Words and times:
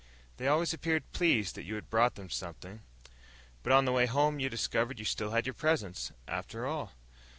They 0.37 0.47
always 0.47 0.73
appeared 0.73 1.11
pleased 1.11 1.53
that 1.53 1.63
you 1.63 1.79
brought 1.79 2.15
them 2.15 2.31
something. 2.31 2.81
But 3.61 3.71
on 3.71 3.85
the 3.85 3.91
way 3.91 4.07
home 4.07 4.39
you 4.39 4.49
discovered 4.49 4.97
you 4.97 5.05
still 5.05 5.29
had 5.29 5.45
your 5.45 5.53
presents, 5.53 6.11
after 6.27 6.65
all. 6.65 6.93